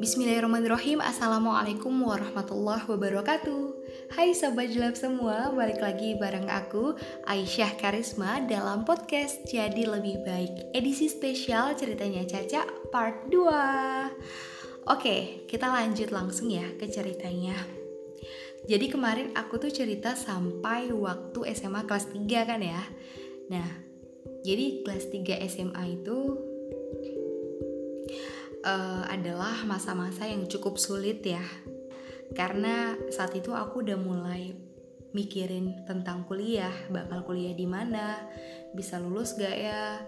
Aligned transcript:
Bismillahirrahmanirrahim. 0.00 1.04
Assalamualaikum 1.04 1.92
warahmatullahi 1.92 2.88
wabarakatuh. 2.88 3.76
Hai 4.16 4.32
Sobat 4.32 4.72
Jelab 4.72 4.96
semua 4.96 5.52
Balik 5.52 5.84
lagi 5.84 6.16
bareng 6.16 6.48
aku 6.48 6.96
Aisyah 7.28 7.76
Karisma 7.76 8.40
dalam 8.48 8.88
podcast 8.88 9.44
Jadi 9.44 9.84
Lebih 9.84 10.24
Baik 10.24 10.72
Edisi 10.72 11.12
spesial 11.12 11.76
ceritanya 11.76 12.24
Caca 12.24 12.64
part 12.88 13.28
2 13.28 14.88
Oke 14.88 15.44
kita 15.44 15.68
lanjut 15.68 16.08
langsung 16.08 16.48
ya 16.48 16.64
ke 16.80 16.88
ceritanya. 16.88 17.60
Jadi 18.64 18.88
kemarin 18.88 19.28
aku 19.36 19.60
tuh 19.60 19.68
cerita 19.68 20.16
sampai 20.16 20.88
waktu 20.88 21.52
SMA 21.52 21.84
kelas 21.84 22.08
3 22.16 22.48
kan 22.48 22.64
ya. 22.64 22.80
Nah 23.52 23.83
jadi 24.44 24.84
kelas 24.84 25.08
3 25.08 25.40
SMA 25.48 26.04
itu 26.04 26.36
uh, 28.60 29.02
adalah 29.08 29.64
masa-masa 29.64 30.28
yang 30.28 30.44
cukup 30.44 30.76
sulit 30.76 31.24
ya. 31.24 31.40
Karena 32.36 32.92
saat 33.08 33.32
itu 33.32 33.56
aku 33.56 33.80
udah 33.80 33.96
mulai 33.96 34.52
mikirin 35.16 35.86
tentang 35.88 36.26
kuliah 36.28 36.72
bakal 36.90 37.24
kuliah 37.24 37.56
di 37.56 37.64
mana 37.64 38.20
bisa 38.76 39.00
lulus 39.00 39.32
gak 39.40 39.56
ya. 39.56 40.04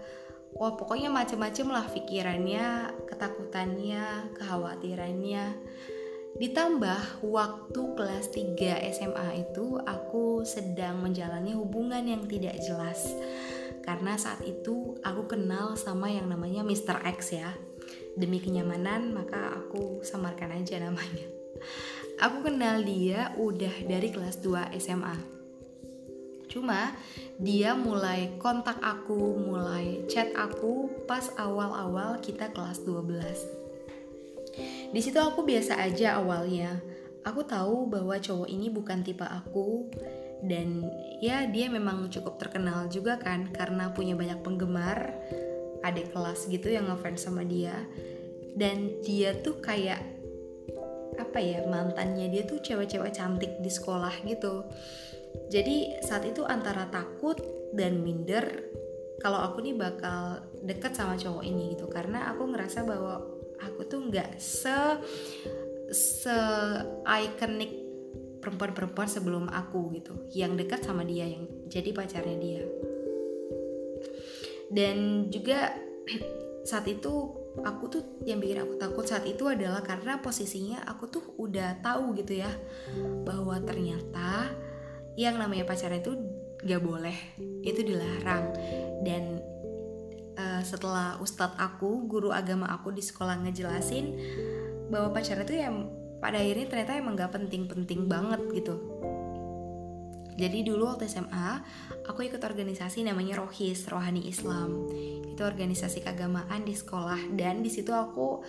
Wah 0.53 0.77
pokoknya 0.77 1.09
macem-macem 1.09 1.73
lah 1.73 1.89
pikirannya 1.89 2.93
ketakutannya 3.09 4.37
kekhawatirannya. 4.37 5.45
Ditambah 6.37 7.25
waktu 7.25 7.81
kelas 7.97 8.29
3 8.29 8.85
SMA 8.93 9.49
itu 9.49 9.81
aku 9.81 10.45
sedang 10.45 11.01
menjalani 11.01 11.57
hubungan 11.57 12.05
yang 12.05 12.29
tidak 12.29 12.61
jelas 12.61 13.09
karena 13.87 14.19
saat 14.19 14.43
itu 14.43 14.99
aku 14.99 15.31
kenal 15.31 15.79
sama 15.79 16.11
yang 16.11 16.27
namanya 16.27 16.67
Mr. 16.67 16.99
X 17.15 17.31
ya. 17.31 17.55
Demi 18.19 18.43
kenyamanan 18.43 19.15
maka 19.15 19.55
aku 19.55 20.03
samarkan 20.03 20.59
aja 20.59 20.83
namanya. 20.83 21.23
Aku 22.19 22.43
kenal 22.43 22.83
dia 22.83 23.31
udah 23.39 23.87
dari 23.87 24.11
kelas 24.11 24.43
2 24.43 24.75
SMA 24.83 25.39
cuma 26.47 26.95
dia 27.37 27.75
mulai 27.75 28.39
kontak 28.39 28.79
aku 28.79 29.35
mulai 29.35 30.07
chat 30.07 30.31
aku 30.31 30.89
pas 31.03 31.27
awal-awal 31.35 32.23
kita 32.23 32.49
kelas 32.55 32.87
12 32.87 33.67
di 34.87 35.03
situ 35.03 35.19
aku 35.19 35.43
biasa 35.43 35.77
aja 35.77 36.17
awalnya. 36.17 36.79
Aku 37.27 37.43
tahu 37.43 37.91
bahwa 37.91 38.15
cowok 38.15 38.47
ini 38.47 38.71
bukan 38.71 39.03
tipe 39.03 39.27
aku 39.27 39.91
dan 40.45 40.85
ya 41.17 41.49
dia 41.49 41.65
memang 41.71 42.13
cukup 42.13 42.37
terkenal 42.37 42.85
juga 42.93 43.17
kan 43.17 43.49
karena 43.49 43.89
punya 43.89 44.13
banyak 44.13 44.37
penggemar 44.45 45.17
adik 45.81 46.13
kelas 46.13 46.45
gitu 46.49 46.69
yang 46.69 46.89
ngefans 46.89 47.25
sama 47.25 47.41
dia. 47.45 47.85
Dan 48.57 49.01
dia 49.05 49.37
tuh 49.37 49.61
kayak 49.61 50.01
apa 51.17 51.37
ya 51.41 51.65
mantannya 51.65 52.29
dia 52.29 52.45
tuh 52.45 52.61
cewek-cewek 52.61 53.13
cantik 53.13 53.57
di 53.61 53.69
sekolah 53.69 54.13
gitu. 54.25 54.65
Jadi 55.49 56.01
saat 56.01 56.25
itu 56.25 56.45
antara 56.45 56.89
takut 56.89 57.37
dan 57.73 58.01
minder 58.01 58.45
kalau 59.17 59.41
aku 59.41 59.65
nih 59.65 59.73
bakal 59.73 60.45
deket 60.61 60.93
sama 60.93 61.17
cowok 61.17 61.43
ini 61.45 61.77
gitu. 61.77 61.89
Karena 61.89 62.29
aku 62.33 62.49
ngerasa 62.49 62.85
bahwa 62.85 63.21
aku 63.61 63.85
tuh 63.89 64.05
nggak 64.09 64.37
se 64.37 64.77
se 65.89 66.37
ikonik 67.05 67.86
perempuan-perempuan 68.47 69.11
sebelum 69.11 69.51
aku 69.51 69.91
gitu. 69.99 70.15
Yang 70.31 70.63
dekat 70.63 70.79
sama 70.87 71.03
dia 71.03 71.27
yang 71.27 71.43
jadi 71.67 71.91
pacarnya 71.91 72.37
dia. 72.39 72.63
Dan 74.71 75.27
juga 75.27 75.75
saat 76.69 76.87
itu 76.87 77.11
aku 77.59 77.83
tuh 77.91 78.03
yang 78.23 78.39
bikin 78.39 78.63
aku 78.63 78.79
takut 78.79 79.03
saat 79.03 79.27
itu 79.27 79.43
adalah 79.51 79.83
karena 79.83 80.23
posisinya 80.23 80.85
aku 80.87 81.09
tuh 81.09 81.23
udah 81.41 81.81
tahu 81.81 82.13
gitu 82.21 82.37
ya 82.37 82.51
bahwa 83.25 83.57
ternyata 83.65 84.53
yang 85.17 85.41
namanya 85.41 85.65
pacaran 85.65 85.99
itu 85.99 86.13
gak 86.63 86.79
boleh 86.79 87.17
itu 87.67 87.83
dilarang. 87.83 88.55
Dan 89.03 89.43
uh, 90.39 90.61
setelah 90.63 91.19
ustadz 91.19 91.59
aku 91.59 92.07
guru 92.07 92.31
agama 92.31 92.71
aku 92.71 92.95
di 92.95 93.03
sekolah 93.03 93.43
ngejelasin 93.43 94.05
bahwa 94.87 95.11
pacaran 95.11 95.43
itu 95.43 95.55
ya 95.59 95.69
pada 96.17 96.41
akhirnya 96.41 96.67
ternyata 96.69 96.97
emang 96.97 97.13
gak 97.17 97.33
penting-penting 97.33 98.09
banget 98.09 98.41
gitu. 98.53 98.75
Jadi 100.37 100.61
dulu 100.61 100.93
waktu 100.93 101.09
SMA 101.09 101.65
aku 102.05 102.29
ikut 102.29 102.37
organisasi 102.45 103.01
namanya 103.01 103.41
Rohis 103.41 103.89
Rohani 103.89 104.29
Islam. 104.29 104.85
Itu 105.25 105.41
organisasi 105.41 106.05
keagamaan 106.05 106.61
di 106.61 106.77
sekolah 106.77 107.33
dan 107.33 107.65
di 107.65 107.73
situ 107.73 107.89
aku 107.89 108.45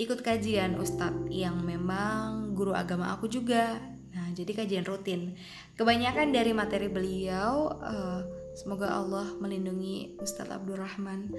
ikut 0.00 0.24
kajian 0.24 0.80
ustadz 0.80 1.28
yang 1.28 1.60
memang 1.60 2.56
guru 2.56 2.72
agama 2.72 3.12
aku 3.12 3.28
juga. 3.28 3.76
Nah 4.16 4.32
jadi 4.32 4.64
kajian 4.64 4.88
rutin. 4.88 5.36
Kebanyakan 5.76 6.32
dari 6.32 6.56
materi 6.56 6.88
beliau 6.88 7.68
uh, 7.84 8.24
semoga 8.56 8.96
Allah 8.96 9.36
melindungi 9.36 10.16
Ustadz 10.16 10.56
Abdurrahman. 10.56 11.36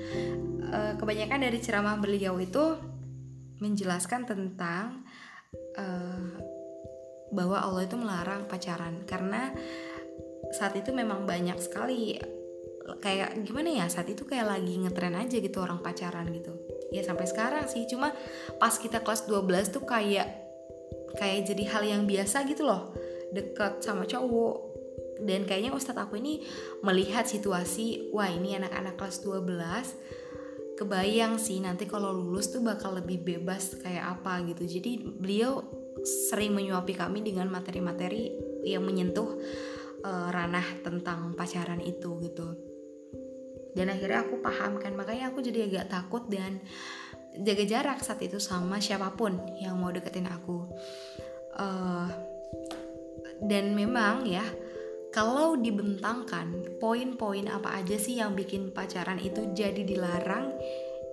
Uh, 0.61 0.94
kebanyakan 1.01 1.41
dari 1.41 1.57
ceramah 1.57 1.97
beliau 1.97 2.38
itu 2.38 2.77
menjelaskan 3.57 4.29
tentang 4.29 5.01
uh, 5.77 6.25
bahwa 7.31 7.57
Allah 7.61 7.85
itu 7.85 7.95
melarang 7.95 8.49
pacaran. 8.49 9.05
Karena 9.07 9.53
saat 10.53 10.75
itu 10.75 10.91
memang 10.91 11.23
banyak 11.27 11.57
sekali 11.59 12.17
kayak 13.03 13.43
gimana 13.43 13.83
ya 13.83 13.85
saat 13.91 14.07
itu 14.07 14.23
kayak 14.23 14.47
lagi 14.47 14.79
ngetren 14.79 15.11
aja 15.11 15.38
gitu 15.38 15.57
orang 15.59 15.83
pacaran 15.83 16.27
gitu. 16.31 16.55
Ya 16.89 17.03
sampai 17.03 17.27
sekarang 17.27 17.67
sih 17.67 17.83
cuma 17.85 18.15
pas 18.57 18.71
kita 18.79 19.03
kelas 19.03 19.27
12 19.27 19.75
tuh 19.75 19.83
kayak 19.83 20.27
kayak 21.19 21.51
jadi 21.51 21.63
hal 21.75 21.83
yang 21.83 22.03
biasa 22.07 22.47
gitu 22.47 22.63
loh. 22.63 22.95
Deket 23.35 23.83
sama 23.83 24.07
cowok. 24.07 24.79
Dan 25.17 25.49
kayaknya 25.49 25.73
ustadz 25.73 25.97
aku 25.97 26.21
ini 26.21 26.45
melihat 26.85 27.25
situasi 27.25 28.13
wah 28.13 28.29
ini 28.29 28.53
anak-anak 28.53 29.01
kelas 29.01 29.25
12 29.25 30.26
kebayang 30.77 31.41
sih 31.41 31.57
nanti 31.57 31.89
kalau 31.89 32.13
lulus 32.13 32.53
tuh 32.53 32.61
bakal 32.61 32.93
lebih 32.93 33.25
bebas 33.25 33.75
kayak 33.81 34.21
apa 34.21 34.45
gitu. 34.45 34.63
Jadi 34.77 35.01
beliau 35.01 35.65
sering 36.05 36.53
menyuapi 36.53 36.93
kami 36.93 37.25
dengan 37.25 37.49
materi-materi 37.49 38.31
yang 38.61 38.85
menyentuh 38.85 39.41
uh, 40.05 40.29
ranah 40.29 40.85
tentang 40.85 41.33
pacaran 41.33 41.81
itu 41.81 42.21
gitu. 42.21 42.53
Dan 43.73 43.93
akhirnya 43.93 44.25
aku 44.25 44.41
paham 44.41 44.77
kan 44.77 44.93
makanya 44.93 45.33
aku 45.33 45.41
jadi 45.41 45.69
agak 45.69 45.89
takut 45.89 46.25
dan 46.29 46.61
jaga 47.38 47.65
jarak 47.65 47.99
saat 48.01 48.21
itu 48.25 48.41
sama 48.41 48.81
siapa 48.81 49.13
pun 49.13 49.38
yang 49.57 49.77
mau 49.81 49.89
deketin 49.89 50.29
aku. 50.29 50.69
Uh, 51.57 52.09
dan 53.45 53.73
memang 53.73 54.25
ya 54.25 54.45
kalau 55.17 55.57
dibentangkan 55.57 56.78
poin-poin 56.78 57.50
apa 57.50 57.81
aja 57.81 57.97
sih 57.97 58.22
yang 58.22 58.38
bikin 58.38 58.69
pacaran 58.69 59.17
itu 59.17 59.50
jadi 59.57 59.81
dilarang 59.81 60.53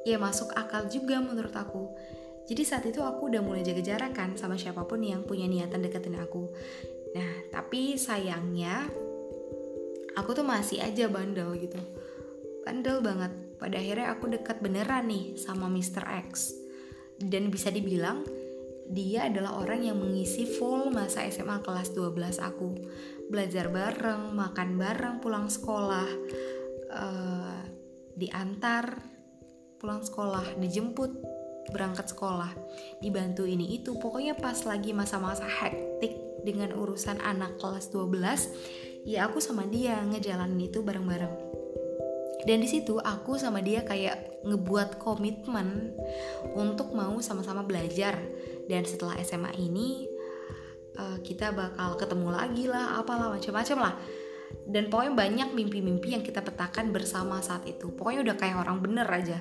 ya 0.05 0.21
masuk 0.21 0.53
akal 0.53 0.85
juga 0.93 1.25
menurut 1.25 1.57
aku 1.57 1.89
jadi 2.45 2.61
saat 2.61 2.85
itu 2.85 3.01
aku 3.01 3.33
udah 3.33 3.41
mulai 3.41 3.65
jaga 3.65 3.81
jarak 3.81 4.13
kan 4.13 4.37
sama 4.37 4.61
siapa 4.61 4.85
pun 4.85 5.01
yang 5.01 5.25
punya 5.25 5.49
niatan 5.49 5.81
deketin 5.81 6.21
aku 6.21 6.53
Nah, 7.15 7.47
tapi 7.55 7.95
sayangnya 7.95 8.91
aku 10.19 10.31
tuh 10.35 10.43
masih 10.43 10.83
aja 10.83 11.07
bandel 11.07 11.55
gitu. 11.63 11.79
Bandel 12.67 12.99
banget. 13.01 13.31
Pada 13.55 13.79
akhirnya 13.79 14.19
aku 14.19 14.35
dekat 14.35 14.59
beneran 14.59 15.07
nih 15.07 15.39
sama 15.39 15.71
Mr. 15.71 16.03
X. 16.27 16.51
Dan 17.15 17.55
bisa 17.55 17.71
dibilang 17.71 18.27
dia 18.91 19.31
adalah 19.31 19.63
orang 19.63 19.87
yang 19.87 19.97
mengisi 19.97 20.45
full 20.45 20.91
masa 20.91 21.23
SMA 21.31 21.63
kelas 21.63 21.95
12 21.95 22.43
aku. 22.43 22.83
Belajar 23.31 23.73
bareng, 23.73 24.33
makan 24.37 24.69
bareng 24.77 25.17
pulang 25.21 25.49
sekolah, 25.49 26.09
uh, 26.93 27.61
diantar 28.15 29.01
pulang 29.81 30.05
sekolah, 30.05 30.57
dijemput 30.61 31.13
berangkat 31.73 32.13
sekolah, 32.13 32.53
dibantu 33.01 33.49
ini 33.49 33.81
itu. 33.81 33.97
Pokoknya 33.97 34.37
pas 34.37 34.57
lagi 34.69 34.93
masa-masa 34.93 35.49
hektik 35.49 36.25
dengan 36.45 36.77
urusan 36.77 37.19
anak 37.25 37.57
kelas 37.57 37.89
12 37.91 39.09
ya 39.09 39.29
aku 39.29 39.41
sama 39.41 39.65
dia 39.69 40.01
ngejalanin 40.05 40.69
itu 40.69 40.85
bareng-bareng 40.85 41.33
dan 42.45 42.61
di 42.61 42.69
situ 42.69 43.01
aku 43.01 43.41
sama 43.41 43.65
dia 43.65 43.81
kayak 43.85 44.45
ngebuat 44.45 45.01
komitmen 45.01 45.97
untuk 46.53 46.93
mau 46.93 47.17
sama-sama 47.25 47.65
belajar 47.65 48.21
dan 48.69 48.85
setelah 48.85 49.17
SMA 49.25 49.57
ini 49.57 50.09
uh, 50.99 51.19
kita 51.21 51.55
bakal 51.55 51.99
ketemu 51.99 52.29
lagi 52.31 52.65
lah 52.67 53.01
apalah 53.01 53.33
macam-macam 53.33 53.91
lah 53.91 53.95
dan 54.65 54.89
pokoknya 54.89 55.13
banyak 55.13 55.49
mimpi-mimpi 55.53 56.15
yang 56.15 56.25
kita 56.25 56.41
petakan 56.41 56.95
bersama 56.95 57.43
saat 57.43 57.67
itu 57.67 57.91
pokoknya 57.93 58.31
udah 58.31 58.37
kayak 58.39 58.57
orang 58.61 58.79
bener 58.81 59.07
aja 59.07 59.39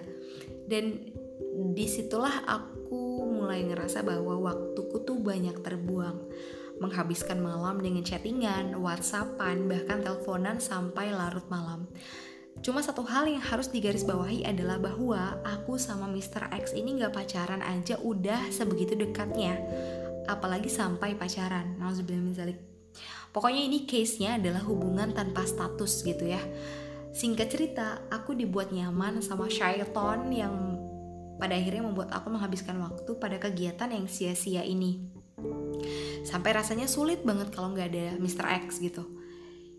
dan 0.68 1.14
di 1.74 1.86
situlah 1.86 2.44
aku 2.50 3.30
mulai 3.30 3.62
ngerasa 3.62 4.02
bahwa 4.02 4.42
waktuku 4.42 5.06
tuh 5.06 5.22
banyak 5.22 5.54
terbuang 5.62 6.18
menghabiskan 6.82 7.38
malam 7.38 7.80
dengan 7.80 8.02
chattingan, 8.02 8.74
whatsappan, 8.82 9.70
bahkan 9.70 10.02
teleponan 10.02 10.58
sampai 10.58 11.14
larut 11.14 11.46
malam. 11.48 11.86
Cuma 12.62 12.80
satu 12.86 13.02
hal 13.04 13.26
yang 13.28 13.42
harus 13.42 13.68
digarisbawahi 13.74 14.46
adalah 14.46 14.78
bahwa 14.78 15.42
aku 15.42 15.76
sama 15.76 16.06
Mr. 16.06 16.54
X 16.54 16.78
ini 16.78 17.02
gak 17.02 17.18
pacaran 17.18 17.60
aja 17.66 17.98
udah 18.00 18.48
sebegitu 18.54 18.94
dekatnya. 18.94 19.58
Apalagi 20.30 20.70
sampai 20.72 21.16
pacaran. 21.16 21.78
Nauzubillah 21.78 22.56
Pokoknya 23.34 23.66
ini 23.66 23.90
case-nya 23.90 24.38
adalah 24.38 24.62
hubungan 24.64 25.12
tanpa 25.12 25.44
status 25.44 26.06
gitu 26.06 26.30
ya. 26.30 26.42
Singkat 27.14 27.48
cerita, 27.50 27.88
aku 28.10 28.38
dibuat 28.38 28.70
nyaman 28.70 29.22
sama 29.22 29.50
Syaiton 29.50 30.30
yang 30.34 30.54
pada 31.42 31.58
akhirnya 31.58 31.86
membuat 31.90 32.14
aku 32.14 32.30
menghabiskan 32.30 32.78
waktu 32.78 33.12
pada 33.18 33.42
kegiatan 33.42 33.90
yang 33.90 34.06
sia-sia 34.06 34.62
ini. 34.62 35.02
Sampai 36.24 36.54
rasanya 36.54 36.86
sulit 36.86 37.26
banget 37.26 37.50
kalau 37.50 37.74
nggak 37.74 37.90
ada 37.90 38.06
Mr. 38.22 38.46
X 38.70 38.82
gitu 38.82 39.24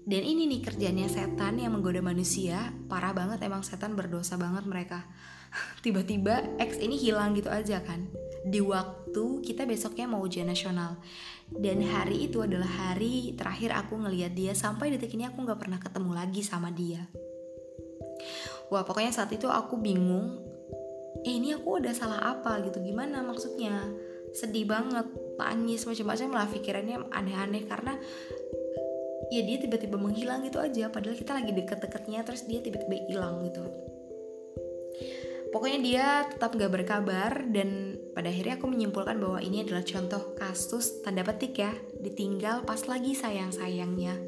dan 0.05 0.20
ini 0.20 0.44
nih 0.44 0.61
kerjanya 0.61 1.08
setan 1.08 1.56
yang 1.56 1.73
menggoda 1.73 2.05
manusia 2.05 2.76
parah 2.93 3.17
banget 3.17 3.40
emang 3.40 3.64
setan 3.64 3.97
berdosa 3.97 4.37
banget 4.37 4.69
mereka 4.69 5.00
tiba-tiba 5.85 6.44
X 6.61 6.76
ini 6.76 7.00
hilang 7.00 7.32
gitu 7.32 7.49
aja 7.49 7.81
kan 7.81 8.05
di 8.44 8.61
waktu 8.61 9.41
kita 9.41 9.64
besoknya 9.64 10.05
mau 10.05 10.20
ujian 10.20 10.44
nasional. 10.44 11.00
Dan 11.49 11.81
hari 11.85 12.29
itu 12.29 12.44
adalah 12.44 12.69
hari 12.69 13.32
terakhir 13.37 13.73
aku 13.73 14.00
ngeliat 14.00 14.32
dia 14.37 14.52
sampai 14.52 14.93
detik 14.93 15.12
ini 15.17 15.29
aku 15.29 15.44
nggak 15.44 15.61
pernah 15.61 15.81
ketemu 15.81 16.11
lagi 16.12 16.41
sama 16.44 16.69
dia. 16.73 17.08
Wah 18.69 18.85
pokoknya 18.85 19.12
saat 19.12 19.32
itu 19.32 19.49
aku 19.49 19.76
bingung 19.81 20.41
eh 21.25 21.41
ini 21.41 21.56
aku 21.56 21.81
udah 21.81 21.93
salah 21.96 22.20
apa 22.37 22.61
gitu? 22.64 22.81
Gimana 22.85 23.25
maksudnya? 23.25 23.88
Sedih 24.35 24.69
banget 24.69 25.08
tangis 25.40 25.85
macam-macam 25.87 26.29
lah 26.32 26.47
pikirannya 26.49 26.97
aneh-aneh 27.12 27.64
karena 27.64 27.97
ya 29.32 29.40
dia 29.40 29.56
tiba-tiba 29.56 29.97
menghilang 29.97 30.44
gitu 30.44 30.61
aja. 30.61 30.88
Padahal 30.93 31.17
kita 31.17 31.32
lagi 31.32 31.52
deket-deketnya 31.52 32.25
terus 32.25 32.44
dia 32.44 32.61
tiba-tiba 32.61 33.08
hilang 33.08 33.40
gitu 33.47 33.64
pokoknya 35.55 35.79
dia 35.79 36.06
tetap 36.27 36.59
gak 36.59 36.75
berkabar 36.75 37.47
dan 37.47 37.95
pada 38.11 38.27
akhirnya 38.27 38.59
aku 38.59 38.67
menyimpulkan 38.67 39.23
bahwa 39.23 39.39
ini 39.39 39.62
adalah 39.62 39.87
contoh 39.87 40.35
kasus 40.35 40.99
tanda 41.06 41.23
petik 41.23 41.55
ya 41.62 41.71
ditinggal 42.03 42.67
pas 42.67 42.83
lagi 42.91 43.15
sayang-sayangnya. 43.15 44.19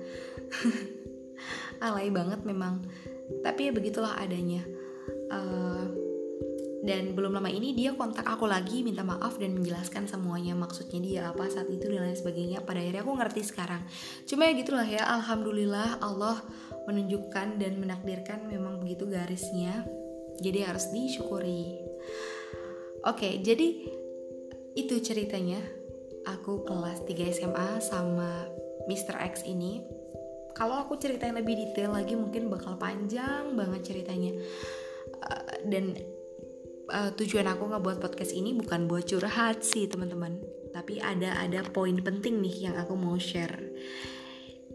Alay 1.87 2.14
banget 2.14 2.46
memang. 2.46 2.87
Tapi 3.43 3.69
ya 3.69 3.73
begitulah 3.75 4.14
adanya. 4.14 4.62
Uh, 5.26 5.90
dan 6.87 7.19
belum 7.19 7.34
lama 7.34 7.50
ini 7.50 7.75
dia 7.75 7.99
kontak 7.99 8.22
aku 8.22 8.46
lagi 8.46 8.87
minta 8.87 9.02
maaf 9.02 9.43
dan 9.43 9.58
menjelaskan 9.58 10.06
semuanya 10.06 10.55
maksudnya 10.55 11.02
dia 11.02 11.20
apa 11.34 11.50
saat 11.50 11.67
itu 11.67 11.90
dan 11.90 12.06
lain 12.06 12.14
sebagainya. 12.14 12.62
Pada 12.62 12.79
akhirnya 12.79 13.02
aku 13.02 13.19
ngerti 13.19 13.43
sekarang. 13.43 13.82
Cuma 14.31 14.46
ya 14.46 14.55
gitulah 14.55 14.87
ya 14.87 15.02
alhamdulillah 15.19 15.99
Allah 15.99 16.38
menunjukkan 16.87 17.58
dan 17.58 17.82
menakdirkan 17.82 18.46
memang 18.46 18.79
begitu 18.79 19.11
garisnya 19.11 19.82
jadi 20.40 20.72
harus 20.72 20.90
disyukuri. 20.92 21.80
Oke 23.06 23.40
jadi 23.40 23.66
itu 24.76 24.94
ceritanya. 25.00 25.60
Aku 26.26 26.66
kelas 26.66 27.06
3 27.06 27.38
SMA 27.38 27.78
sama 27.78 28.50
Mr. 28.90 29.14
X 29.30 29.46
ini. 29.46 29.78
Kalau 30.58 30.74
aku 30.82 30.98
ceritain 30.98 31.38
lebih 31.38 31.54
detail 31.54 31.94
lagi 31.94 32.18
mungkin 32.18 32.50
bakal 32.50 32.74
panjang 32.74 33.54
banget 33.54 33.94
ceritanya. 33.94 34.34
Uh, 35.22 35.54
dan 35.70 35.94
uh, 36.90 37.10
tujuan 37.14 37.46
aku 37.46 37.70
ngebuat 37.70 38.02
podcast 38.02 38.34
ini 38.34 38.58
bukan 38.58 38.90
buat 38.90 39.06
curhat 39.06 39.62
sih 39.62 39.86
teman-teman. 39.86 40.42
Tapi 40.74 40.98
ada 40.98 41.38
ada 41.40 41.62
poin 41.62 41.94
penting 42.02 42.42
nih 42.42 42.70
yang 42.70 42.74
aku 42.74 42.98
mau 42.98 43.14
share. 43.22 43.62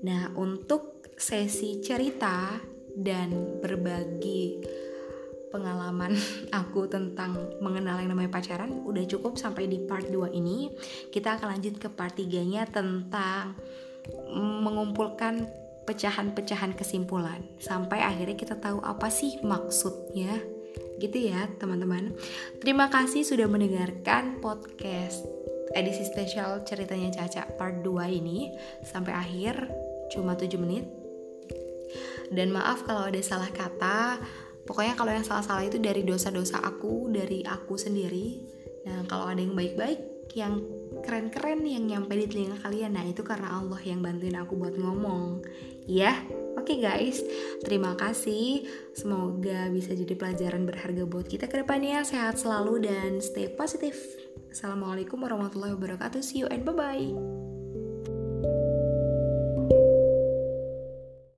Nah 0.08 0.32
untuk 0.40 1.04
sesi 1.20 1.84
cerita 1.84 2.58
dan 2.96 3.60
berbagi 3.62 4.60
pengalaman 5.52 6.16
aku 6.64 6.88
tentang 6.88 7.36
mengenal 7.60 8.00
yang 8.00 8.16
namanya 8.16 8.32
pacaran 8.32 8.82
udah 8.88 9.04
cukup 9.06 9.36
sampai 9.38 9.68
di 9.68 9.84
part 9.84 10.08
2 10.08 10.32
ini 10.34 10.72
kita 11.12 11.38
akan 11.38 11.60
lanjut 11.60 11.78
ke 11.78 11.88
part 11.92 12.16
3 12.16 12.26
nya 12.48 12.64
tentang 12.66 13.54
mengumpulkan 14.34 15.46
pecahan-pecahan 15.86 16.74
kesimpulan 16.74 17.44
sampai 17.62 18.02
akhirnya 18.02 18.38
kita 18.38 18.56
tahu 18.58 18.82
apa 18.82 19.12
sih 19.12 19.38
maksudnya 19.44 20.42
Gitu 21.02 21.34
ya 21.34 21.50
teman-teman. 21.58 22.14
Terima 22.62 22.86
kasih 22.94 23.26
sudah 23.26 23.50
mendengarkan 23.50 24.38
podcast 24.38 25.26
edisi 25.74 26.06
spesial 26.06 26.62
ceritanya 26.62 27.10
Caca 27.10 27.50
part 27.58 27.82
2 27.82 28.22
ini 28.22 28.54
sampai 28.86 29.10
akhir 29.10 29.66
cuma 30.14 30.38
7 30.38 30.62
menit. 30.62 30.86
Dan 32.30 32.54
maaf 32.54 32.86
kalau 32.86 33.10
ada 33.10 33.18
salah 33.26 33.50
kata. 33.50 34.22
Pokoknya 34.72 34.96
kalau 34.96 35.12
yang 35.12 35.28
salah-salah 35.28 35.68
itu 35.68 35.84
dari 35.84 36.08
dosa-dosa 36.08 36.64
aku, 36.64 37.12
dari 37.12 37.44
aku 37.44 37.76
sendiri. 37.76 38.40
Nah, 38.88 39.04
kalau 39.04 39.28
ada 39.28 39.44
yang 39.44 39.52
baik-baik, 39.52 40.32
yang 40.32 40.64
keren-keren 41.04 41.68
yang 41.68 41.84
nyampe 41.92 42.16
di 42.16 42.24
telinga 42.32 42.56
kalian, 42.64 42.96
nah 42.96 43.04
itu 43.04 43.20
karena 43.20 43.60
Allah 43.60 43.84
yang 43.84 44.00
bantuin 44.00 44.40
aku 44.40 44.56
buat 44.56 44.80
ngomong. 44.80 45.44
Ya, 45.92 46.16
Oke 46.62 46.78
okay 46.78 46.84
guys, 46.84 47.24
terima 47.64 47.96
kasih. 47.96 48.68
Semoga 48.94 49.72
bisa 49.72 49.96
jadi 49.96 50.14
pelajaran 50.20 50.68
berharga 50.68 51.08
buat 51.08 51.26
kita 51.26 51.48
ke 51.48 51.64
depannya. 51.64 52.04
Sehat 52.04 52.38
selalu 52.38 52.86
dan 52.86 53.18
stay 53.24 53.50
positif. 53.50 53.98
Assalamualaikum 54.52 55.16
warahmatullahi 55.24 55.74
wabarakatuh. 55.80 56.20
See 56.20 56.44
you 56.44 56.52
and 56.52 56.68
bye-bye. 56.68 57.41